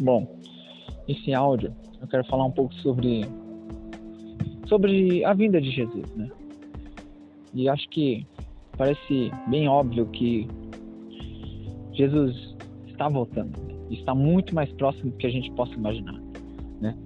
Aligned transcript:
Bom, 0.00 0.26
esse 1.06 1.34
áudio 1.34 1.74
eu 2.00 2.08
quero 2.08 2.24
falar 2.24 2.44
um 2.44 2.50
pouco 2.50 2.72
sobre 2.76 3.26
sobre 4.66 5.24
a 5.24 5.34
vinda 5.34 5.60
de 5.60 5.70
Jesus, 5.70 6.08
né? 6.16 6.30
E 7.52 7.68
acho 7.68 7.88
que 7.90 8.26
parece 8.78 9.30
bem 9.48 9.68
óbvio 9.68 10.06
que 10.06 10.48
Jesus 11.92 12.56
está 12.86 13.08
voltando, 13.08 13.52
está 13.90 14.14
muito 14.14 14.54
mais 14.54 14.72
próximo 14.72 15.10
do 15.10 15.16
que 15.16 15.26
a 15.26 15.30
gente 15.30 15.50
possa 15.52 15.74
imaginar, 15.74 16.18
né? 16.80 16.96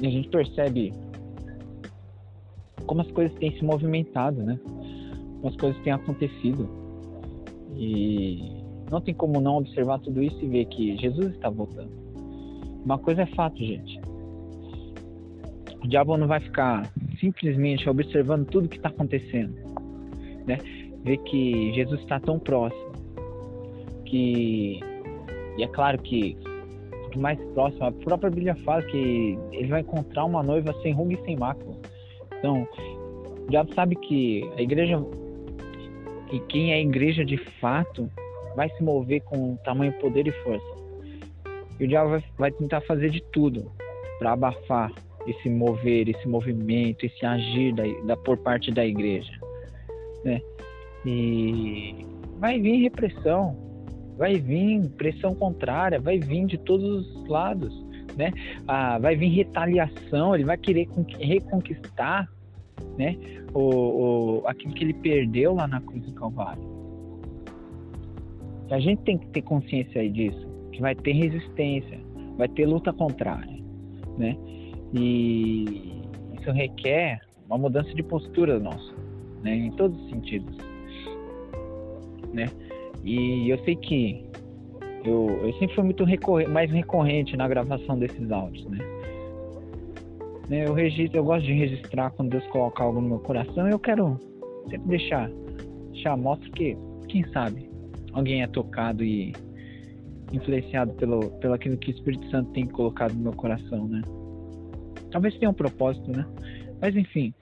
E 0.00 0.06
a 0.06 0.10
gente 0.10 0.28
percebe 0.28 0.92
como 2.86 3.00
as 3.00 3.10
coisas 3.10 3.36
têm 3.38 3.56
se 3.56 3.64
movimentado, 3.64 4.42
né? 4.42 4.60
Como 5.40 5.48
as 5.48 5.56
coisas 5.56 5.82
têm 5.82 5.92
acontecido. 5.92 6.68
E 7.76 8.63
não 8.94 9.00
tem 9.00 9.12
como 9.12 9.40
não 9.40 9.56
observar 9.56 9.98
tudo 9.98 10.22
isso 10.22 10.38
e 10.40 10.46
ver 10.46 10.66
que 10.66 10.96
Jesus 10.96 11.34
está 11.34 11.50
voltando. 11.50 11.90
Uma 12.84 12.96
coisa 12.96 13.22
é 13.22 13.26
fato, 13.26 13.58
gente. 13.58 14.00
O 15.82 15.88
diabo 15.88 16.16
não 16.16 16.28
vai 16.28 16.40
ficar 16.40 16.90
simplesmente 17.18 17.88
observando 17.88 18.46
tudo 18.46 18.68
que 18.68 18.76
está 18.76 18.88
acontecendo, 18.88 19.54
né? 20.46 20.58
Ver 21.02 21.18
que 21.18 21.72
Jesus 21.74 22.00
está 22.00 22.20
tão 22.20 22.38
próximo, 22.38 22.92
que 24.06 24.80
e 25.58 25.62
é 25.62 25.68
claro 25.68 26.00
que 26.00 26.36
mais 27.16 27.38
próximo, 27.52 27.84
a 27.84 27.92
própria 27.92 28.30
Bíblia 28.30 28.56
fala 28.64 28.82
que 28.82 29.38
ele 29.52 29.68
vai 29.68 29.80
encontrar 29.82 30.24
uma 30.24 30.42
noiva 30.42 30.74
sem 30.82 30.92
ruga 30.92 31.14
e 31.14 31.24
sem 31.24 31.36
mácula. 31.36 31.76
Então, 32.38 32.66
o 33.46 33.50
diabo 33.50 33.72
sabe 33.72 33.94
que 33.94 34.42
a 34.56 34.62
igreja 34.62 35.00
e 36.32 36.40
quem 36.40 36.72
é 36.72 36.80
igreja 36.80 37.24
de 37.24 37.36
fato 37.36 38.10
vai 38.54 38.68
se 38.70 38.82
mover 38.82 39.22
com 39.22 39.56
tamanho 39.56 39.92
poder 39.94 40.26
e 40.26 40.32
força. 40.42 40.84
E 41.78 41.84
o 41.84 41.88
diabo 41.88 42.10
vai, 42.10 42.24
vai 42.38 42.50
tentar 42.52 42.80
fazer 42.82 43.10
de 43.10 43.22
tudo 43.32 43.70
para 44.18 44.32
abafar 44.32 44.92
esse 45.26 45.48
mover, 45.48 46.08
esse 46.08 46.28
movimento, 46.28 47.04
esse 47.04 47.24
agir 47.24 47.74
da, 47.74 47.84
da, 48.06 48.16
por 48.16 48.36
parte 48.38 48.70
da 48.70 48.84
igreja, 48.84 49.32
né? 50.24 50.40
E 51.04 52.06
vai 52.38 52.60
vir 52.60 52.82
repressão, 52.82 53.56
vai 54.16 54.34
vir 54.34 54.88
pressão 54.90 55.34
contrária, 55.34 56.00
vai 56.00 56.18
vir 56.18 56.46
de 56.46 56.58
todos 56.58 57.16
os 57.16 57.28
lados, 57.28 57.74
né? 58.16 58.32
Ah, 58.68 58.98
vai 58.98 59.16
vir 59.16 59.28
retaliação, 59.28 60.34
ele 60.34 60.44
vai 60.44 60.56
querer 60.56 60.88
reconquistar, 61.18 62.28
né? 62.98 63.16
O, 63.52 63.60
o, 64.40 64.46
aquilo 64.46 64.74
que 64.74 64.84
ele 64.84 64.94
perdeu 64.94 65.54
lá 65.54 65.66
na 65.66 65.80
cruz 65.80 66.04
do 66.04 66.12
Calvário. 66.12 66.73
A 68.70 68.80
gente 68.80 69.02
tem 69.02 69.18
que 69.18 69.26
ter 69.28 69.42
consciência 69.42 70.08
disso, 70.10 70.46
que 70.72 70.80
vai 70.80 70.94
ter 70.94 71.12
resistência, 71.12 72.00
vai 72.36 72.48
ter 72.48 72.66
luta 72.66 72.92
contrária, 72.92 73.62
né? 74.18 74.36
E 74.92 76.02
isso 76.40 76.50
requer 76.50 77.20
uma 77.46 77.58
mudança 77.58 77.92
de 77.92 78.02
postura 78.02 78.58
nossa, 78.58 78.94
né? 79.42 79.54
Em 79.54 79.70
todos 79.72 80.00
os 80.02 80.10
sentidos, 80.10 80.56
né? 82.32 82.46
E 83.04 83.50
eu 83.50 83.58
sei 83.64 83.76
que 83.76 84.24
eu, 85.04 85.28
eu 85.42 85.52
sempre 85.54 85.74
fui 85.74 85.84
muito 85.84 86.04
recorre, 86.04 86.46
mais 86.46 86.70
recorrente 86.70 87.36
na 87.36 87.46
gravação 87.46 87.98
desses 87.98 88.30
áudios, 88.30 88.64
né? 88.66 88.78
né? 90.48 90.66
Eu 90.66 90.72
registro, 90.72 91.18
eu 91.18 91.24
gosto 91.24 91.44
de 91.44 91.52
registrar 91.52 92.10
quando 92.12 92.30
Deus 92.30 92.46
coloca 92.46 92.82
algo 92.82 93.00
no 93.00 93.08
meu 93.08 93.18
coração. 93.18 93.68
Eu 93.68 93.78
quero 93.78 94.18
sempre 94.70 94.88
deixar, 94.88 95.30
deixar 95.92 96.16
mostro 96.16 96.50
que 96.52 96.74
quem 97.08 97.22
sabe 97.28 97.73
alguém 98.14 98.42
é 98.42 98.46
tocado 98.46 99.04
e 99.04 99.32
influenciado 100.32 100.94
pelo, 100.94 101.30
pelo 101.38 101.54
aquilo 101.54 101.76
que 101.76 101.90
o 101.90 101.94
Espírito 101.94 102.28
Santo 102.30 102.50
tem 102.52 102.66
colocado 102.66 103.12
no 103.14 103.22
meu 103.22 103.32
coração, 103.32 103.86
né? 103.86 104.00
Talvez 105.10 105.36
tenha 105.36 105.50
um 105.50 105.54
propósito, 105.54 106.10
né? 106.10 106.26
Mas 106.80 106.96
enfim. 106.96 107.34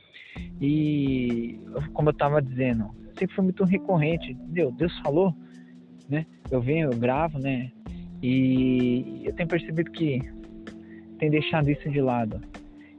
E 0.60 1.58
como 1.92 2.08
eu 2.08 2.12
estava 2.12 2.42
dizendo, 2.42 2.90
sempre 3.18 3.34
foi 3.34 3.44
muito 3.44 3.64
recorrente. 3.64 4.34
Deus, 4.48 4.74
Deus 4.74 4.98
falou, 5.00 5.34
né? 6.08 6.26
Eu 6.50 6.60
venho, 6.60 6.90
eu 6.90 6.98
gravo, 6.98 7.38
né? 7.38 7.70
E 8.22 9.22
eu 9.24 9.32
tenho 9.34 9.48
percebido 9.48 9.90
que 9.90 10.20
tem 11.18 11.30
deixado 11.30 11.70
isso 11.70 11.88
de 11.88 12.00
lado. 12.00 12.40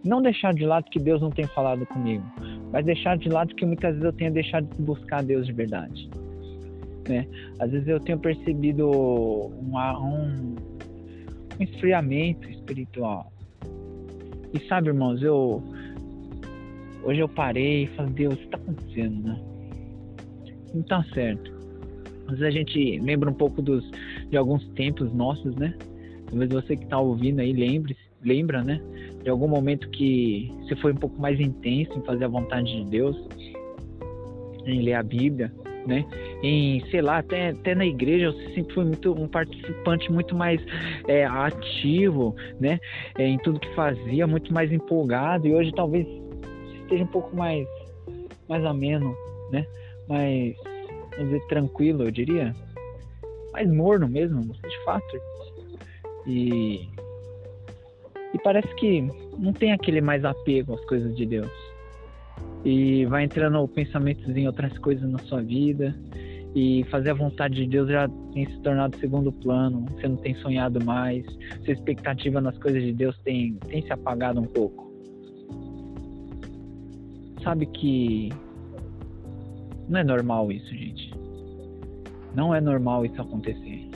Não 0.04 0.22
deixar 0.22 0.54
de 0.54 0.66
lado 0.66 0.90
que 0.90 1.00
Deus 1.00 1.22
não 1.22 1.30
tem 1.30 1.46
falado 1.48 1.86
comigo, 1.86 2.24
mas 2.72 2.86
deixar 2.86 3.18
de 3.18 3.30
lado 3.30 3.56
que 3.56 3.66
muitas 3.66 3.92
vezes 3.92 4.04
eu 4.04 4.14
tenho 4.14 4.34
deixado 4.34 4.68
de 4.76 4.82
buscar 4.82 5.24
Deus 5.24 5.46
de 5.46 5.54
verdade 5.54 6.10
né? 7.08 7.28
Às 7.60 7.72
vezes 7.72 7.88
eu 7.88 8.00
tenho 8.00 8.20
percebido 8.20 8.90
uma, 8.90 10.00
um, 10.00 10.56
um 11.60 11.64
esfriamento 11.64 12.50
espiritual. 12.50 13.32
E 14.54 14.60
sabe, 14.68 14.90
irmãos, 14.90 15.22
eu 15.22 15.64
hoje 17.04 17.20
eu 17.20 17.28
parei 17.28 17.84
e 17.84 17.88
falei, 17.88 18.14
Deus, 18.14 18.36
o 18.36 18.38
que 18.38 18.44
está 18.46 18.58
acontecendo, 18.58 19.28
né? 19.28 19.42
Não 20.74 20.82
está 20.82 21.04
certo. 21.14 21.52
Às 22.28 22.40
vezes 22.40 22.44
a 22.44 22.52
gente 22.52 23.00
lembra 23.00 23.30
um 23.30 23.34
pouco 23.34 23.62
dos, 23.62 23.90
de 24.30 24.38
alguns 24.38 24.66
tempos 24.70 25.14
nossos, 25.14 25.56
né? 25.56 25.76
Talvez 26.28 26.50
você 26.50 26.76
que 26.76 26.84
está 26.84 27.00
ouvindo 27.00 27.42
aí 27.42 27.52
lembre, 27.52 27.98
lembra, 28.24 28.64
né? 28.64 28.82
De 29.24 29.30
algum 29.30 29.48
momento 29.48 29.90
que 29.90 30.52
você 30.62 30.76
foi 30.78 30.94
um 30.94 30.98
pouco 30.98 31.20
mais 31.20 31.40
intenso 31.40 31.98
em 31.98 32.02
fazer 32.04 32.26
a 32.26 32.28
vontade 32.28 32.84
de 32.84 32.90
Deus, 32.90 33.18
em 34.66 34.82
ler 34.82 34.94
a 34.94 35.04
Bíblia, 35.04 35.54
né? 35.86 36.06
Em, 36.42 36.84
sei 36.90 37.02
lá, 37.02 37.20
até, 37.20 37.50
até 37.50 37.76
na 37.76 37.86
igreja 37.86 38.26
eu 38.26 38.34
sempre 38.54 38.74
fui 38.74 38.86
muito 38.86 39.14
um 39.14 39.28
participante 39.28 40.12
muito 40.12 40.36
mais 40.36 40.62
é, 41.08 41.26
ativo, 41.26 42.36
né? 42.60 42.80
É, 43.18 43.28
em 43.28 43.38
tudo 43.40 43.60
que 43.60 43.74
fazia, 43.76 44.26
muito 44.28 44.54
mais 44.54 44.72
empolgado 44.72 45.48
e 45.48 45.54
hoje 45.54 45.72
talvez 45.74 46.08
esteja 46.82 47.04
um 47.04 47.08
pouco 47.08 47.36
mais 47.36 47.68
mais 48.48 48.64
ameno, 48.66 49.16
né? 49.52 49.66
Mais, 50.08 50.56
vamos 51.12 51.32
dizer, 51.32 51.48
tranquilo, 51.48 52.04
eu 52.04 52.12
diria. 52.12 52.54
Mais 53.54 53.70
morno 53.72 54.08
mesmo, 54.08 54.42
de 54.42 54.84
fato. 54.84 55.22
E 56.28 56.88
e 58.34 58.40
parece 58.44 58.74
que 58.76 59.02
não 59.38 59.54
tem 59.54 59.72
aquele 59.72 60.02
mais 60.02 60.26
apego 60.26 60.74
às 60.74 60.84
coisas 60.86 61.16
de 61.16 61.26
Deus 61.26 61.73
e 62.64 63.06
vai 63.06 63.26
entrando 63.26 63.68
pensamentos 63.68 64.28
em 64.36 64.48
outras 64.48 64.78
coisas 64.78 65.10
na 65.10 65.20
sua 65.20 65.42
vida 65.42 65.96
e 66.56 66.84
fazer 66.90 67.10
a 67.10 67.14
vontade 67.14 67.56
de 67.56 67.68
Deus 67.68 67.90
já 67.90 68.08
tem 68.34 68.46
se 68.46 68.60
tornado 68.60 68.96
segundo 68.98 69.32
plano, 69.32 69.86
você 69.90 70.08
não 70.08 70.18
tem 70.18 70.36
sonhado 70.36 70.84
mais, 70.84 71.26
sua 71.64 71.74
expectativa 71.74 72.40
nas 72.40 72.58
coisas 72.60 72.84
de 72.84 72.94
Deus 72.94 73.18
tem, 73.24 73.56
tem 73.68 73.82
se 73.82 73.92
apagado 73.92 74.40
um 74.40 74.46
pouco. 74.46 74.92
Sabe 77.44 77.66
que 77.66 78.30
não 79.90 80.00
é 80.00 80.04
normal 80.04 80.52
isso, 80.52 80.70
gente. 80.70 81.12
Não 82.36 82.54
é 82.54 82.62
normal 82.62 83.06
isso 83.06 83.22
acontecer, 83.22 83.90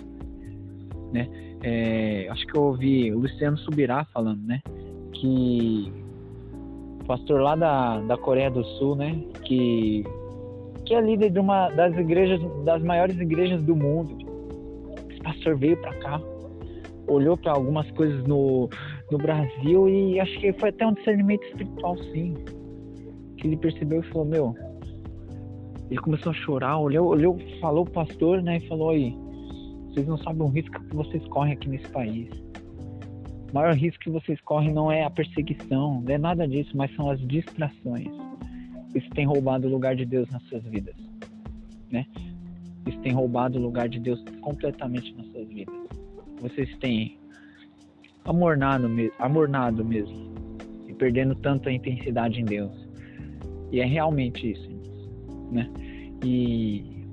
né? 1.13 1.28
É, 1.63 2.28
acho 2.29 2.45
que 2.45 2.57
eu 2.57 2.63
ouvi 2.63 3.11
o 3.11 3.19
Luciano 3.19 3.57
Subirá 3.57 4.05
falando, 4.13 4.41
né? 4.44 4.61
Que 5.13 5.91
pastor 7.07 7.41
lá 7.41 7.56
da, 7.56 8.01
da 8.01 8.18
Coreia 8.18 8.51
do 8.51 8.63
Sul, 8.63 8.95
né? 8.95 9.19
Que, 9.44 10.03
que 10.85 10.94
é 10.94 11.01
líder 11.01 11.31
de 11.31 11.40
uma 11.40 11.69
das 11.69 11.97
igrejas, 11.97 12.40
das 12.63 12.84
maiores 12.84 13.18
igrejas 13.18 13.63
do 13.63 13.75
mundo. 13.75 14.18
Esse 15.09 15.19
pastor 15.22 15.57
veio 15.57 15.78
para 15.78 15.94
cá, 15.96 16.22
olhou 17.07 17.38
para 17.38 17.53
algumas 17.53 17.90
coisas 17.91 18.23
no, 18.28 18.69
no 19.09 19.17
Brasil 19.17 19.90
e 19.90 20.19
acho 20.19 20.38
que 20.40 20.51
foi 20.53 20.69
até 20.69 20.85
um 20.85 20.94
discernimento 20.94 21.44
espiritual, 21.46 21.97
sim. 21.97 22.35
Que 23.38 23.47
ele 23.47 23.57
percebeu 23.57 24.01
e 24.01 24.03
falou: 24.07 24.25
Meu, 24.25 24.56
ele 25.90 26.00
começou 26.01 26.31
a 26.31 26.35
chorar, 26.35 26.78
olhou, 26.78 27.07
olhou 27.07 27.40
falou 27.62 27.85
o 27.85 27.90
pastor, 27.90 28.41
né? 28.41 28.58
E 28.58 28.67
falou: 28.67 28.90
Aí, 28.90 29.16
vocês 29.90 30.05
não 30.05 30.17
sabem 30.17 30.43
o 30.43 30.47
risco 30.47 30.79
que 30.79 30.96
vocês 30.96 31.26
correm 31.28 31.53
aqui 31.53 31.70
nesse 31.70 31.87
país 31.90 32.47
o 33.49 33.53
maior 33.53 33.73
risco 33.73 34.03
que 34.03 34.09
vocês 34.09 34.40
correm 34.41 34.73
não 34.73 34.91
é 34.91 35.03
a 35.03 35.09
perseguição, 35.09 36.02
não 36.02 36.14
é 36.14 36.17
nada 36.17 36.47
disso, 36.47 36.72
mas 36.76 36.94
são 36.96 37.09
as 37.09 37.20
distrações. 37.28 38.08
Isso 38.94 39.09
tem 39.11 39.26
roubado 39.26 39.67
o 39.67 39.72
lugar 39.72 39.96
de 39.96 40.05
Deus 40.05 40.29
nas 40.29 40.41
suas 40.44 40.64
vidas, 40.64 40.96
né? 41.91 42.05
Isso 42.85 42.99
tem 42.99 43.14
roubado 43.14 43.58
o 43.58 43.61
lugar 43.61 43.90
de 43.90 43.99
Deus 43.99 44.23
completamente 44.41 45.14
nas 45.16 45.28
suas 45.28 45.47
vidas. 45.47 45.76
Vocês 46.41 46.76
têm 46.78 47.17
amornado, 48.26 48.88
amornado 49.20 49.84
mesmo 49.84 50.34
e 50.88 50.93
perdendo 50.93 51.35
tanta 51.35 51.72
intensidade 51.72 52.41
em 52.41 52.46
Deus. 52.46 52.72
E 53.72 53.79
é 53.79 53.85
realmente 53.85 54.52
isso, 54.52 54.70
né? 55.52 55.70
E 56.23 57.05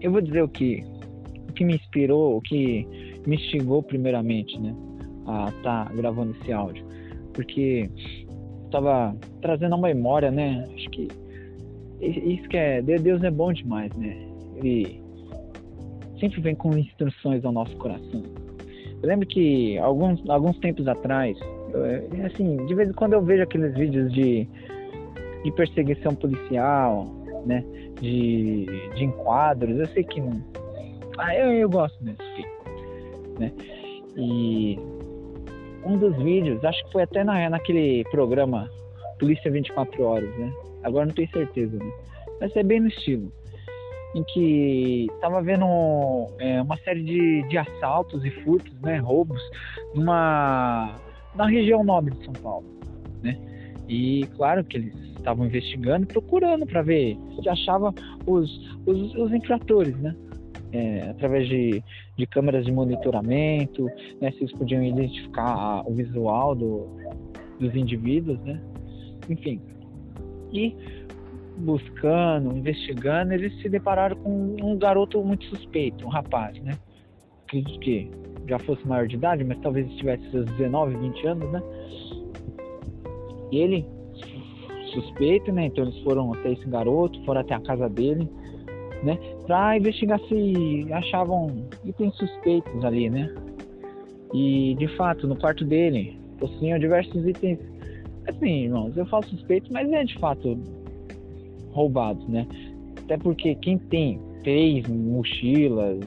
eu 0.00 0.10
vou 0.10 0.20
dizer 0.20 0.42
o 0.42 0.48
que 0.48 0.84
o 1.48 1.52
que 1.52 1.64
me 1.64 1.74
inspirou, 1.74 2.38
o 2.38 2.40
que 2.40 2.86
me 3.26 3.36
instigou 3.36 3.82
primeiramente, 3.82 4.58
né? 4.58 4.74
A 5.26 5.48
estar 5.48 5.88
tá 5.88 5.94
gravando 5.94 6.34
esse 6.40 6.52
áudio, 6.52 6.84
porque 7.32 7.90
estava 8.64 9.16
trazendo 9.40 9.74
a 9.74 9.78
memória, 9.78 10.30
né? 10.30 10.66
Acho 10.74 10.90
que 10.90 11.08
isso 12.00 12.48
que 12.48 12.56
é 12.56 12.82
Deus 12.82 13.22
é 13.22 13.30
bom 13.30 13.52
demais, 13.52 13.94
né? 13.96 14.16
Ele 14.56 15.00
sempre 16.18 16.40
vem 16.40 16.54
com 16.54 16.76
instruções 16.76 17.44
ao 17.44 17.52
nosso 17.52 17.76
coração. 17.76 18.22
Eu 19.02 19.08
lembro 19.08 19.26
que 19.26 19.76
alguns, 19.78 20.28
alguns 20.30 20.58
tempos 20.58 20.86
atrás, 20.86 21.36
eu, 21.72 21.84
é, 21.84 22.26
assim, 22.26 22.64
de 22.66 22.74
vez 22.74 22.88
em 22.88 22.92
quando 22.92 23.14
eu 23.14 23.22
vejo 23.22 23.42
aqueles 23.42 23.74
vídeos 23.74 24.12
de, 24.12 24.48
de 25.42 25.52
perseguição 25.52 26.14
policial, 26.14 27.06
né? 27.44 27.64
De, 28.00 28.66
de 28.94 29.04
enquadros, 29.04 29.78
eu 29.78 29.86
sei 29.88 30.04
que 30.04 30.20
não. 30.20 30.40
Ah, 31.18 31.36
eu, 31.36 31.52
eu 31.52 31.68
gosto 31.68 32.02
desse 32.02 32.22
filme, 32.34 32.50
né? 33.38 33.52
E 34.16 34.78
um 35.84 35.98
dos 35.98 36.16
vídeos, 36.16 36.64
acho 36.64 36.84
que 36.84 36.92
foi 36.92 37.02
até 37.02 37.24
na, 37.24 37.48
naquele 37.50 38.04
programa 38.10 38.70
Polícia 39.18 39.50
24 39.50 40.02
Horas, 40.02 40.36
né? 40.36 40.52
Agora 40.82 41.06
não 41.06 41.14
tenho 41.14 41.30
certeza, 41.30 41.76
né? 41.76 41.92
Mas 42.40 42.54
é 42.56 42.62
bem 42.62 42.80
no 42.80 42.88
estilo 42.88 43.32
em 44.14 44.22
que 44.24 45.06
estava 45.14 45.40
vendo 45.42 45.64
é, 46.38 46.60
uma 46.60 46.76
série 46.78 47.02
de, 47.02 47.48
de 47.48 47.58
assaltos 47.58 48.24
e 48.24 48.30
furtos, 48.42 48.72
né, 48.82 48.98
roubos, 48.98 49.40
numa 49.94 50.98
na 51.34 51.46
região 51.46 51.82
nobre 51.82 52.14
de 52.14 52.24
São 52.24 52.34
Paulo, 52.34 52.66
né? 53.22 53.38
E 53.88 54.26
claro 54.36 54.62
que 54.64 54.76
eles 54.76 54.94
estavam 55.16 55.46
investigando, 55.46 56.06
procurando 56.06 56.66
para 56.66 56.82
ver 56.82 57.16
se 57.40 57.48
achava 57.48 57.94
os, 58.26 58.76
os, 58.86 59.14
os 59.14 59.32
infratores, 59.32 59.96
né? 59.96 60.14
É, 60.72 61.10
através 61.10 61.46
de, 61.48 61.84
de 62.16 62.26
câmeras 62.26 62.64
de 62.64 62.72
monitoramento, 62.72 63.84
né? 64.20 64.30
Se 64.32 64.38
eles 64.38 64.52
podiam 64.52 64.82
identificar 64.82 65.82
o 65.86 65.92
visual 65.92 66.54
do, 66.54 66.88
dos 67.60 67.74
indivíduos, 67.74 68.38
né? 68.40 68.60
Enfim. 69.28 69.60
E 70.50 70.74
buscando, 71.58 72.56
investigando, 72.56 73.34
eles 73.34 73.54
se 73.60 73.68
depararam 73.68 74.16
com 74.16 74.56
um 74.62 74.78
garoto 74.78 75.22
muito 75.22 75.44
suspeito, 75.46 76.04
um 76.04 76.08
rapaz, 76.08 76.58
né? 76.62 76.78
Acredito 77.44 77.78
que 77.80 78.10
já 78.48 78.58
fosse 78.58 78.86
maior 78.86 79.06
de 79.06 79.16
idade, 79.16 79.44
mas 79.44 79.58
talvez 79.60 79.86
estivesse 79.90 80.30
seus 80.30 80.46
19, 80.52 80.96
20 80.96 81.26
anos, 81.26 81.52
né? 81.52 81.62
E 83.50 83.58
ele, 83.58 83.86
suspeito, 84.92 85.52
né? 85.52 85.66
Então 85.66 85.84
eles 85.84 85.98
foram 86.00 86.32
até 86.32 86.52
esse 86.52 86.66
garoto, 86.66 87.22
foram 87.24 87.40
até 87.40 87.54
a 87.54 87.60
casa 87.60 87.88
dele, 87.88 88.28
né? 89.02 89.18
Pra 89.52 89.76
investigar 89.76 90.18
se 90.30 90.90
achavam 90.90 91.68
itens 91.84 92.16
suspeitos 92.16 92.82
ali, 92.86 93.10
né? 93.10 93.30
E 94.32 94.74
de 94.78 94.88
fato, 94.96 95.28
no 95.28 95.36
quarto 95.36 95.62
dele, 95.62 96.18
possuíam 96.38 96.78
diversos 96.78 97.26
itens. 97.26 97.58
Assim, 98.26 98.64
irmãos, 98.64 98.96
eu 98.96 99.04
falo 99.04 99.26
suspeito, 99.26 99.70
mas 99.70 99.92
é 99.92 100.04
de 100.04 100.18
fato 100.18 100.58
roubados, 101.70 102.26
né? 102.28 102.46
Até 103.04 103.18
porque 103.18 103.54
quem 103.56 103.76
tem 103.76 104.18
três 104.42 104.88
mochilas 104.88 106.00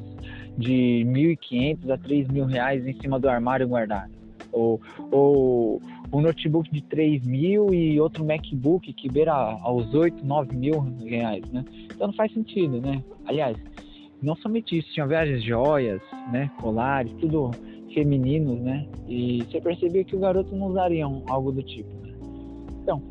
de 0.58 1.04
1.500 1.06 1.92
a 1.92 1.98
3 2.00 2.28
mil 2.30 2.46
reais 2.46 2.84
em 2.88 3.00
cima 3.00 3.20
do 3.20 3.30
armário 3.30 3.68
guardado, 3.68 4.12
ou, 4.52 4.82
ou 5.12 5.80
um 6.12 6.22
notebook 6.22 6.70
de 6.72 6.82
3 6.84 7.26
mil 7.26 7.74
e 7.74 8.00
outro 8.00 8.26
MacBook 8.26 8.92
que 8.94 9.10
beira 9.10 9.34
aos 9.34 9.94
8, 9.94 10.26
9 10.26 10.56
mil 10.56 10.80
reais, 11.04 11.44
né? 11.52 11.64
Então 11.86 12.08
não 12.08 12.14
faz 12.14 12.32
sentido, 12.34 12.80
né? 12.82 13.04
Aliás, 13.26 13.58
não 14.22 14.36
somente 14.36 14.78
isso, 14.78 14.92
tinha 14.94 15.06
várias 15.06 15.44
joias, 15.44 16.02
né? 16.32 16.50
Colares, 16.62 17.12
tudo 17.20 17.52
femininos, 17.94 18.60
né? 18.60 18.88
E 19.08 19.44
você 19.44 19.62
percebia 19.62 20.04
que 20.04 20.16
o 20.16 20.20
garoto 20.20 20.56
não 20.56 20.68
usaria 20.68 21.06
algo 21.06 21.52
do 21.52 21.64
tipo, 21.64 21.90
né? 22.02 22.14
Então, 22.82 23.02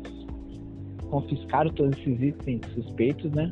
confiscaram 1.15 1.71
todos 1.71 1.97
esses 1.97 2.21
itens 2.21 2.61
suspeitos, 2.73 3.31
né? 3.31 3.49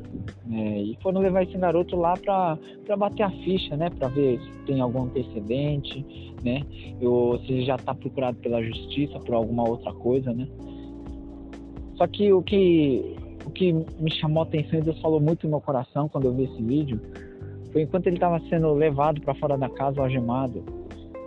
É, 0.51 0.81
e 0.81 0.98
foram 1.01 1.21
levar 1.21 1.44
esse 1.44 1.57
garoto 1.57 1.95
lá 1.95 2.13
para 2.18 2.98
bater 2.98 3.24
a 3.24 3.30
ficha, 3.30 3.77
né? 3.77 3.89
Para 3.89 4.10
ver 4.10 4.38
se 4.38 4.51
tem 4.65 4.81
algum 4.81 5.04
antecedente, 5.04 6.06
né? 6.44 6.62
Ou 7.01 7.39
se 7.39 7.54
ele 7.54 7.65
já 7.65 7.75
está 7.75 7.95
procurado 7.95 8.38
pela 8.39 8.62
justiça 8.62 9.18
por 9.19 9.33
alguma 9.33 9.65
outra 9.65 9.94
coisa, 9.94 10.33
né? 10.33 10.45
Só 11.95 12.06
que 12.06 12.33
o 12.33 12.42
que 12.42 13.15
o 13.45 13.50
que 13.50 13.71
me 13.71 14.12
chamou 14.12 14.44
a 14.44 14.45
atenção 14.45 14.80
e 14.80 14.81
Deus 14.81 15.00
falou 15.00 15.21
muito 15.21 15.44
no 15.44 15.51
meu 15.51 15.62
coração 15.62 16.10
quando 16.10 16.25
eu 16.25 16.33
vi 16.33 16.44
esse 16.44 16.62
vídeo 16.62 17.00
foi 17.71 17.83
enquanto 17.83 18.07
ele 18.07 18.18
estava 18.18 18.42
sendo 18.50 18.74
levado 18.74 19.21
para 19.21 19.33
fora 19.36 19.57
da 19.57 19.69
casa 19.69 20.01
algemado. 20.01 20.63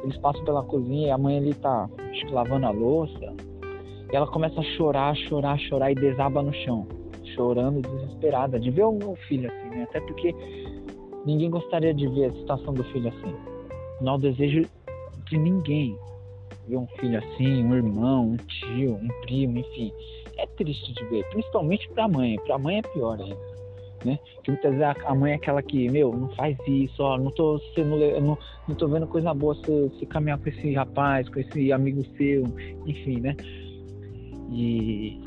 Eles 0.02 0.18
passam 0.18 0.44
pela 0.44 0.62
cozinha 0.62 1.08
e 1.08 1.10
a 1.10 1.16
mãe 1.16 1.38
ali 1.38 1.54
tá 1.54 1.88
lavando 2.30 2.66
a 2.66 2.70
louça 2.70 3.34
e 4.12 4.16
ela 4.16 4.26
começa 4.26 4.60
a 4.60 4.64
chorar, 4.76 5.14
chorar, 5.16 5.58
chorar 5.58 5.90
e 5.90 5.94
desaba 5.94 6.42
no 6.42 6.52
chão, 6.52 6.86
chorando 7.34 7.82
desesperada 7.82 8.58
de 8.58 8.70
ver 8.70 8.84
o 8.84 9.16
filho 9.28 9.50
assim, 9.50 9.70
né? 9.70 9.82
Até 9.84 10.00
porque 10.00 10.34
ninguém 11.24 11.50
gostaria 11.50 11.92
de 11.92 12.06
ver 12.08 12.26
a 12.26 12.32
situação 12.32 12.72
do 12.72 12.84
filho 12.84 13.08
assim. 13.08 13.34
Não 14.00 14.12
é 14.12 14.16
o 14.16 14.18
desejo 14.18 14.62
de 15.24 15.38
ninguém 15.38 15.98
ver 16.68 16.76
um 16.76 16.86
filho 16.98 17.18
assim, 17.18 17.64
um 17.64 17.74
irmão, 17.74 18.30
um 18.30 18.36
tio, 18.36 18.94
um 18.94 19.08
primo, 19.22 19.58
enfim. 19.58 19.92
É 20.38 20.46
triste 20.46 20.92
de 20.92 21.04
ver, 21.06 21.24
principalmente 21.30 21.88
para 21.90 22.04
a 22.04 22.08
mãe. 22.08 22.36
Para 22.44 22.56
a 22.56 22.58
mãe 22.58 22.78
é 22.78 22.82
pior 22.82 23.20
ainda. 23.20 23.56
Né? 24.04 24.18
Que 24.44 24.52
muitas 24.52 24.72
vezes 24.72 25.04
a 25.04 25.14
mãe 25.14 25.32
é 25.32 25.34
aquela 25.34 25.62
que, 25.62 25.88
meu, 25.88 26.12
não 26.12 26.28
faz 26.36 26.56
isso, 26.68 27.02
ó, 27.02 27.18
não 27.18 27.30
tô 27.30 27.58
sendo, 27.74 27.96
não, 28.20 28.38
não 28.68 28.74
tô 28.76 28.86
vendo 28.86 29.06
coisa 29.06 29.32
boa 29.34 29.54
se, 29.54 29.90
se 29.98 30.06
caminhar 30.06 30.38
com 30.38 30.48
esse 30.48 30.72
rapaz, 30.74 31.28
com 31.28 31.40
esse 31.40 31.72
amigo 31.72 32.04
seu, 32.16 32.44
enfim, 32.86 33.20
né? 33.20 33.34
E 34.50 35.20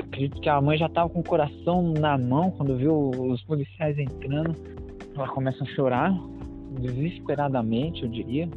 acredito 0.00 0.40
que 0.40 0.48
a 0.48 0.60
mãe 0.60 0.78
já 0.78 0.86
estava 0.86 1.08
com 1.08 1.20
o 1.20 1.24
coração 1.24 1.92
na 1.92 2.18
mão 2.18 2.50
quando 2.50 2.76
viu 2.76 3.10
os 3.10 3.42
policiais 3.42 3.98
entrando. 3.98 4.54
Ela 5.14 5.28
começa 5.28 5.64
a 5.64 5.66
chorar, 5.66 6.12
desesperadamente, 6.80 8.02
eu 8.02 8.08
diria. 8.08 8.48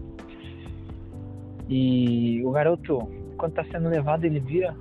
E 1.70 2.42
o 2.44 2.52
garoto, 2.52 3.00
quando 3.38 3.52
está 3.52 3.64
sendo 3.66 3.90
levado, 3.90 4.26
ele 4.26 4.40
vira, 4.40 4.76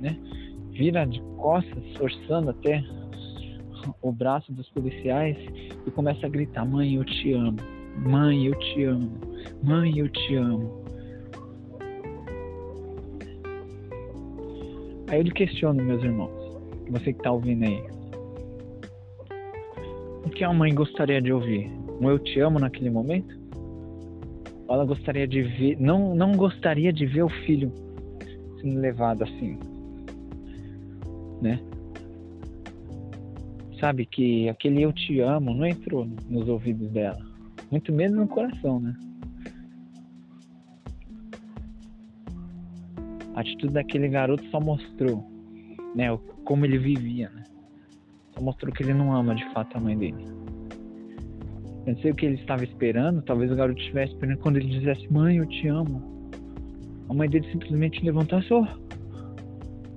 né? 0.00 0.16
Vira 0.70 1.04
de 1.04 1.20
costas, 1.36 1.82
forçando 1.96 2.50
até 2.50 2.84
o 4.00 4.12
braço 4.12 4.52
dos 4.52 4.68
policiais 4.70 5.36
e 5.86 5.90
começa 5.90 6.26
a 6.26 6.28
gritar: 6.28 6.64
Mãe, 6.64 6.94
eu 6.94 7.04
te 7.04 7.32
amo. 7.32 7.56
Mãe, 7.96 8.46
eu 8.46 8.54
te 8.58 8.84
amo. 8.84 9.10
Mãe, 9.62 9.98
eu 9.98 10.08
te 10.08 10.36
amo. 10.36 10.87
Aí 15.08 15.20
eu 15.20 15.22
lhe 15.22 15.30
questiono, 15.30 15.82
meus 15.82 16.02
irmãos, 16.02 16.30
você 16.90 17.12
que 17.12 17.18
está 17.18 17.32
ouvindo 17.32 17.64
aí. 17.64 17.82
O 20.24 20.30
que 20.30 20.44
a 20.44 20.52
mãe 20.52 20.74
gostaria 20.74 21.20
de 21.20 21.32
ouvir? 21.32 21.70
Um 22.00 22.10
eu 22.10 22.18
te 22.18 22.38
amo 22.40 22.58
naquele 22.58 22.90
momento? 22.90 23.36
Ela 24.68 24.84
gostaria 24.84 25.26
de 25.26 25.42
ver, 25.42 25.80
não, 25.80 26.14
não 26.14 26.32
gostaria 26.32 26.92
de 26.92 27.06
ver 27.06 27.22
o 27.22 27.28
filho 27.28 27.72
sendo 28.60 28.78
levado 28.80 29.24
assim, 29.24 29.58
né? 31.40 31.58
Sabe 33.80 34.04
que 34.04 34.48
aquele 34.48 34.82
eu 34.82 34.92
te 34.92 35.20
amo 35.20 35.54
não 35.54 35.64
entrou 35.64 36.06
nos 36.28 36.48
ouvidos 36.48 36.90
dela, 36.90 37.18
muito 37.70 37.92
menos 37.92 38.18
no 38.18 38.28
coração, 38.28 38.78
né? 38.78 38.94
A 43.38 43.40
atitude 43.40 43.72
daquele 43.72 44.08
garoto 44.08 44.44
só 44.50 44.58
mostrou, 44.58 45.24
né, 45.94 46.06
como 46.44 46.64
ele 46.64 46.76
vivia, 46.76 47.30
né? 47.30 47.44
Só 48.34 48.42
mostrou 48.42 48.72
que 48.72 48.82
ele 48.82 48.92
não 48.92 49.14
ama 49.14 49.32
de 49.32 49.44
fato 49.52 49.76
a 49.76 49.80
mãe 49.80 49.96
dele. 49.96 50.24
Eu 51.86 51.94
não 51.94 52.00
sei 52.00 52.10
o 52.10 52.14
que 52.16 52.26
ele 52.26 52.34
estava 52.34 52.64
esperando, 52.64 53.22
talvez 53.22 53.52
o 53.52 53.54
garoto 53.54 53.78
estivesse 53.78 54.12
esperando 54.12 54.38
quando 54.38 54.56
ele 54.56 54.66
dissesse, 54.66 55.12
mãe, 55.12 55.36
eu 55.36 55.46
te 55.46 55.68
amo. 55.68 56.02
A 57.08 57.14
mãe 57.14 57.30
dele 57.30 57.48
simplesmente 57.52 58.04
levantasse, 58.04 58.52
oh, 58.52 58.66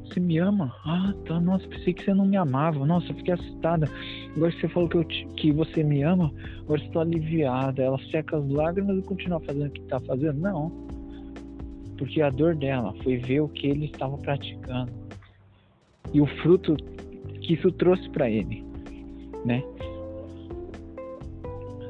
você 0.05 0.19
me 0.19 0.37
ama? 0.37 0.71
Ah, 0.85 1.11
tá, 1.25 1.39
nossa, 1.39 1.67
pensei 1.67 1.93
que 1.95 2.03
você 2.03 2.13
não 2.13 2.25
me 2.25 2.37
amava. 2.37 2.85
Nossa, 2.85 3.07
eu 3.07 3.15
fiquei 3.15 3.33
assustada. 3.33 3.89
Agora 4.35 4.51
que 4.51 4.61
você 4.61 4.67
falou 4.67 4.87
que, 4.87 5.03
te, 5.05 5.25
que 5.35 5.51
você 5.51 5.83
me 5.83 6.03
ama, 6.03 6.31
agora 6.59 6.79
estou 6.79 7.01
aliviada. 7.01 7.81
Ela 7.81 7.97
seca 8.11 8.37
as 8.37 8.47
lágrimas 8.49 8.99
e 8.99 9.01
continua 9.01 9.39
fazendo 9.39 9.65
o 9.65 9.71
que 9.71 9.81
está 9.81 9.99
fazendo? 9.99 10.39
Não 10.39 10.90
porque 12.01 12.19
a 12.19 12.31
dor 12.31 12.55
dela 12.55 12.95
foi 13.03 13.17
ver 13.17 13.41
o 13.41 13.47
que 13.47 13.67
ele 13.67 13.85
estava 13.85 14.17
praticando 14.17 14.91
e 16.11 16.19
o 16.19 16.25
fruto 16.41 16.75
que 17.41 17.53
isso 17.53 17.71
trouxe 17.73 18.09
para 18.09 18.27
ele, 18.27 18.65
né? 19.45 19.63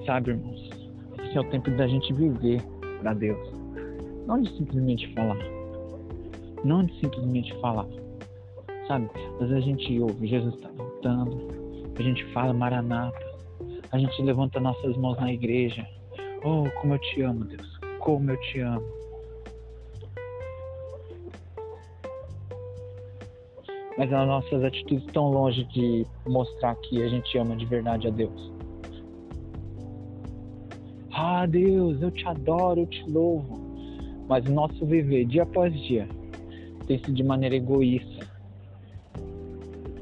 Sabe, 0.06 0.32
irmãos, 0.32 0.70
esse 1.24 1.38
é 1.38 1.40
o 1.40 1.46
tempo 1.46 1.72
da 1.72 1.88
gente 1.88 2.12
viver 2.12 2.62
para 3.00 3.14
Deus, 3.14 3.40
não 4.28 4.42
de 4.42 4.52
simplesmente 4.58 5.08
falar, 5.14 5.38
não 6.66 6.84
de 6.84 6.94
simplesmente 7.00 7.54
falar, 7.62 7.88
sabe? 8.90 9.10
Às 9.40 9.48
vezes 9.48 9.54
a 9.54 9.62
gente 9.62 9.98
ouve 9.98 10.28
Jesus 10.28 10.56
está 10.56 10.68
voltando, 10.72 11.48
a 11.98 12.02
gente 12.02 12.26
fala 12.34 12.52
Maranata, 12.52 13.18
a 13.94 13.98
gente 13.98 14.22
levanta 14.22 14.60
nossas 14.60 14.98
mãos 14.98 15.18
na 15.22 15.32
igreja, 15.32 15.88
oh, 16.44 16.70
como 16.82 16.96
eu 16.96 17.00
te 17.00 17.22
amo, 17.22 17.46
Deus, 17.46 17.80
como 18.00 18.30
eu 18.30 18.38
te 18.42 18.60
amo 18.60 19.02
mas 24.02 24.12
as 24.12 24.28
nossas 24.28 24.64
atitudes 24.64 25.06
estão 25.06 25.30
longe 25.30 25.64
de 25.66 26.08
mostrar 26.26 26.74
que 26.78 27.04
a 27.04 27.08
gente 27.08 27.38
ama 27.38 27.56
de 27.56 27.68
verdade 27.68 28.08
a 28.08 28.10
Deus. 28.10 28.52
Ah, 31.14 31.46
Deus, 31.46 32.02
eu 32.02 32.10
te 32.10 32.28
adoro, 32.28 32.80
eu 32.80 32.88
te 32.88 33.08
louvo. 33.08 33.62
Mas 34.28 34.44
o 34.48 34.54
nosso 34.54 34.88
viver, 34.88 35.26
dia 35.26 35.44
após 35.44 35.72
dia, 35.84 36.10
tem 36.88 36.98
sido 36.98 37.14
de 37.14 37.24
maneira 37.24 37.56
egoísta. 37.56 38.28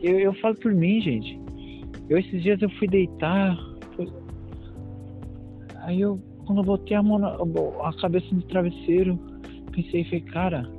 Eu, 0.01 0.17
eu 0.17 0.33
falo 0.35 0.55
por 0.55 0.73
mim, 0.73 1.01
gente. 1.01 1.37
Eu 2.07 2.19
esses 2.19 2.41
dias 2.41 2.61
eu 2.61 2.69
fui 2.69 2.87
deitar. 2.87 3.57
Aí 5.81 5.99
eu, 5.99 6.17
quando 6.45 6.59
eu 6.59 6.63
botei 6.63 6.95
a 6.95 7.03
mão 7.03 7.19
na, 7.19 7.35
a 7.83 7.93
cabeça 7.99 8.33
no 8.33 8.43
travesseiro, 8.43 9.19
pensei, 9.73 10.05
falei, 10.05 10.21
cara, 10.21 10.71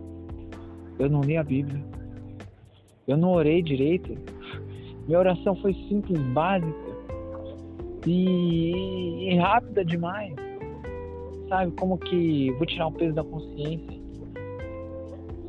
eu 0.99 1.11
não 1.11 1.21
li 1.21 1.37
a 1.37 1.45
Bíblia. 1.45 1.90
Eu 3.11 3.17
não 3.17 3.33
orei 3.33 3.61
direito. 3.61 4.17
Minha 5.09 5.19
oração 5.19 5.57
foi 5.57 5.75
simples, 5.89 6.21
básica 6.29 6.97
e, 8.07 9.33
e 9.33 9.37
rápida 9.37 9.85
demais. 9.85 10.33
Sabe, 11.49 11.73
como 11.73 11.99
que 11.99 12.53
vou 12.53 12.65
tirar 12.65 12.87
o 12.87 12.93
peso 12.93 13.13
da 13.13 13.25
consciência. 13.25 14.01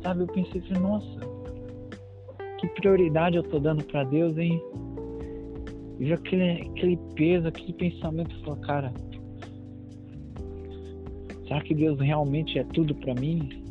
Sabe, 0.02 0.22
eu 0.22 0.26
pensei 0.26 0.60
nossa, 0.80 1.20
que 2.58 2.66
prioridade 2.80 3.36
eu 3.36 3.44
tô 3.44 3.60
dando 3.60 3.84
para 3.84 4.02
Deus, 4.02 4.36
hein? 4.36 4.60
E 6.00 6.12
aquele, 6.12 6.62
aquele 6.62 6.96
peso, 7.14 7.46
aquele 7.46 7.74
pensamento, 7.74 8.36
falou, 8.40 8.56
cara, 8.62 8.92
será 11.46 11.60
que 11.60 11.72
Deus 11.72 12.00
realmente 12.00 12.58
é 12.58 12.64
tudo 12.64 12.92
para 12.96 13.14
mim? 13.14 13.61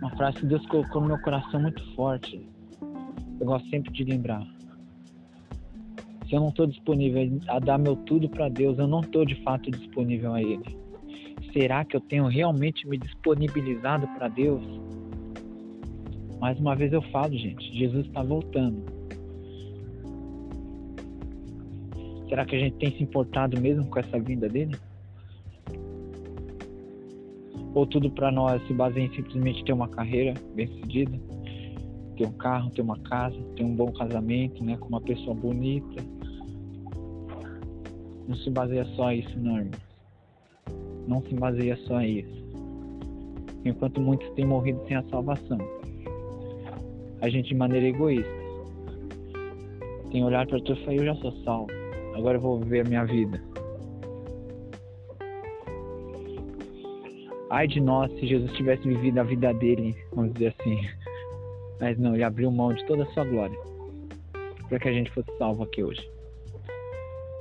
Uma 0.00 0.10
frase 0.16 0.38
que 0.38 0.46
Deus 0.46 0.64
colocou 0.66 1.00
no 1.00 1.08
meu 1.08 1.18
coração 1.18 1.60
muito 1.60 1.82
forte 1.94 2.48
eu 3.40 3.46
gosto 3.46 3.68
sempre 3.68 3.92
de 3.92 4.04
lembrar. 4.04 4.44
Se 6.26 6.34
eu 6.34 6.40
não 6.40 6.48
estou 6.48 6.66
disponível 6.66 7.40
a 7.48 7.58
dar 7.58 7.78
meu 7.78 7.96
tudo 7.96 8.28
para 8.28 8.48
Deus, 8.48 8.78
eu 8.78 8.86
não 8.86 9.00
estou 9.00 9.24
de 9.24 9.36
fato 9.42 9.70
disponível 9.70 10.34
a 10.34 10.42
Ele. 10.42 10.76
Será 11.52 11.84
que 11.84 11.96
eu 11.96 12.00
tenho 12.00 12.26
realmente 12.26 12.86
me 12.86 12.98
disponibilizado 12.98 14.06
para 14.08 14.28
Deus? 14.28 14.62
Mais 16.40 16.58
uma 16.58 16.74
vez 16.74 16.92
eu 16.92 17.00
falo, 17.00 17.36
gente, 17.36 17.64
Jesus 17.76 18.06
está 18.06 18.22
voltando. 18.22 18.82
Será 22.28 22.44
que 22.44 22.56
a 22.56 22.58
gente 22.58 22.76
tem 22.76 22.90
se 22.90 23.02
importado 23.02 23.58
mesmo 23.58 23.86
com 23.86 23.98
essa 23.98 24.18
vinda 24.20 24.48
dele? 24.48 24.76
Ou 27.74 27.86
tudo 27.86 28.10
para 28.10 28.30
nós 28.32 28.66
se 28.66 28.72
baseia 28.72 29.06
em 29.06 29.14
simplesmente 29.14 29.64
ter 29.64 29.72
uma 29.72 29.88
carreira 29.88 30.34
bem 30.54 30.66
sucedida? 30.66 31.18
ter 32.18 32.26
um 32.26 32.32
carro, 32.32 32.70
ter 32.70 32.82
uma 32.82 32.98
casa, 32.98 33.36
ter 33.54 33.64
um 33.64 33.74
bom 33.74 33.92
casamento, 33.92 34.62
né, 34.62 34.76
com 34.76 34.88
uma 34.88 35.00
pessoa 35.00 35.34
bonita. 35.34 36.02
Não 38.26 38.36
se 38.36 38.50
baseia 38.50 38.84
só 38.96 39.12
isso, 39.12 39.38
não, 39.38 39.56
irmão. 39.56 39.80
Não 41.06 41.22
se 41.22 41.34
baseia 41.34 41.76
só 41.86 42.02
isso. 42.02 42.44
Enquanto 43.64 44.00
muitos 44.00 44.28
têm 44.30 44.44
morrido 44.44 44.84
sem 44.86 44.96
a 44.96 45.02
salvação, 45.04 45.58
a 47.20 47.28
gente 47.28 47.48
de 47.48 47.54
maneira 47.54 47.86
egoísta 47.86 48.38
tem 50.10 50.24
olhar 50.24 50.46
para 50.46 50.60
tu 50.60 50.72
e 50.72 50.84
falar, 50.84 50.96
eu 50.96 51.04
já 51.04 51.14
sou 51.16 51.32
salvo, 51.44 51.70
agora 52.14 52.36
eu 52.36 52.40
vou 52.40 52.58
viver 52.58 52.80
a 52.80 52.88
minha 52.88 53.04
vida. 53.04 53.40
Ai 57.50 57.66
de 57.66 57.80
nós 57.80 58.12
se 58.12 58.26
Jesus 58.26 58.52
tivesse 58.52 58.86
vivido 58.86 59.18
a 59.18 59.22
vida 59.22 59.54
dele, 59.54 59.96
vamos 60.12 60.34
dizer 60.34 60.54
assim. 60.58 60.78
Mas 61.80 61.98
não, 61.98 62.14
ele 62.14 62.24
abriu 62.24 62.50
mão 62.50 62.74
de 62.74 62.84
toda 62.84 63.04
a 63.04 63.06
sua 63.06 63.24
glória 63.24 63.58
para 64.68 64.78
que 64.78 64.88
a 64.88 64.92
gente 64.92 65.10
fosse 65.12 65.30
salvo 65.38 65.62
aqui 65.62 65.82
hoje. 65.82 66.06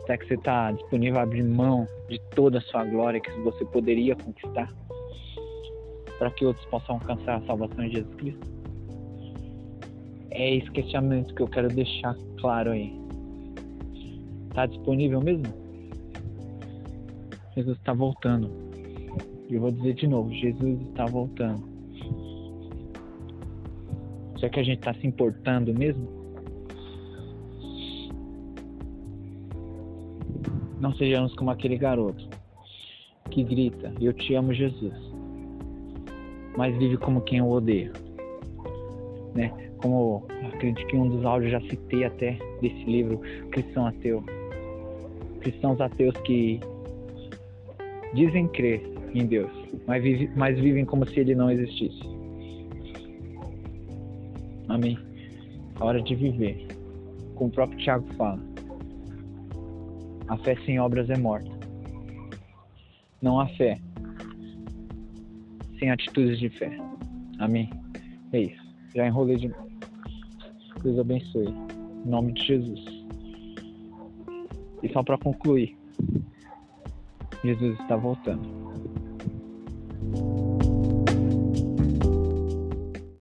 Será 0.01 0.17
que 0.17 0.27
você 0.27 0.35
está 0.35 0.71
disponível 0.71 1.19
a 1.19 1.23
abrir 1.23 1.43
mão 1.43 1.85
de 2.07 2.19
toda 2.33 2.59
a 2.59 2.61
sua 2.61 2.85
glória 2.85 3.19
que 3.19 3.31
você 3.41 3.65
poderia 3.65 4.15
conquistar 4.15 4.73
para 6.17 6.31
que 6.31 6.45
outros 6.45 6.65
possam 6.67 6.95
alcançar 6.95 7.35
a 7.35 7.41
salvação 7.41 7.83
em 7.83 7.91
Jesus 7.91 8.15
Cristo? 8.15 8.47
É 10.31 10.55
esse 10.55 10.71
questionamento 10.71 11.35
que 11.35 11.41
eu 11.41 11.47
quero 11.47 11.67
deixar 11.67 12.15
claro 12.39 12.71
aí. 12.71 12.97
Está 14.47 14.65
disponível 14.67 15.19
mesmo? 15.19 15.53
Jesus 17.55 17.77
está 17.77 17.91
voltando. 17.91 18.66
E 19.50 19.56
eu 19.56 19.62
vou 19.62 19.72
dizer 19.72 19.94
de 19.94 20.08
novo: 20.08 20.32
Jesus 20.32 20.82
está 20.89 21.06
voltando. 21.06 21.63
Será 24.38 24.50
que 24.50 24.60
a 24.60 24.63
gente 24.63 24.80
está 24.80 24.94
se 24.94 25.08
importando 25.08 25.74
mesmo? 25.74 26.08
Não 30.80 30.94
sejamos 30.94 31.34
como 31.36 31.50
aquele 31.50 31.77
garoto 31.77 32.27
que 33.32 33.44
grita: 33.44 33.94
Eu 34.01 34.13
te 34.13 34.36
amo, 34.36 34.54
Jesus, 34.54 34.94
mas 36.58 36.75
vive 36.77 36.98
como 36.98 37.22
quem 37.22 37.42
o 37.42 37.50
odeia. 37.50 37.92
Né? 39.34 39.54
Como 39.77 40.25
acredito 40.54 40.86
que 40.88 40.98
um 40.98 41.08
dos 41.08 41.24
áudios 41.24 41.51
já 41.51 41.62
citei 41.62 42.04
até 42.04 42.38
desse 42.62 42.84
livro, 42.84 43.20
Cristão 43.51 43.88
Ateu. 43.88 44.24
Cristãos 45.39 45.80
ateus 45.80 46.18
que 46.22 46.60
dizem 48.13 48.48
crer 48.50 48.97
em 49.13 49.25
Deus, 49.25 49.51
mas, 49.85 50.03
vive, 50.03 50.29
mas 50.35 50.59
vivem 50.59 50.85
como 50.85 51.07
se 51.07 51.19
ele 51.19 51.35
não 51.35 51.49
existisse. 51.49 52.01
Amém. 54.67 54.97
A 55.79 55.85
hora 55.85 56.01
de 56.01 56.15
viver. 56.15 56.67
Como 57.35 57.49
o 57.49 57.53
próprio 57.53 57.79
Tiago 57.79 58.07
fala. 58.15 58.39
A 60.27 60.37
fé 60.37 60.55
sem 60.65 60.79
obras 60.79 61.09
é 61.09 61.17
morta. 61.17 61.49
Não 63.21 63.39
há 63.39 63.47
fé 63.49 63.79
sem 65.79 65.91
atitudes 65.91 66.39
de 66.39 66.49
fé. 66.49 66.77
Amém. 67.39 67.69
É 68.33 68.41
isso. 68.41 68.67
Já 68.95 69.07
enrolei 69.07 69.37
de 69.37 69.51
Deus 70.83 70.99
abençoe. 70.99 71.47
Em 72.05 72.09
nome 72.09 72.33
de 72.33 72.45
Jesus. 72.45 72.85
E 74.83 74.91
só 74.91 75.03
para 75.03 75.17
concluir. 75.17 75.77
Jesus 77.43 77.79
está 77.79 77.95
voltando. 77.95 78.87